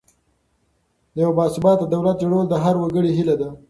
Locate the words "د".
1.15-1.17, 2.49-2.55